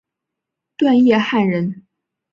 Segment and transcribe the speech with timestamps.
[0.77, 1.85] 段业汉人。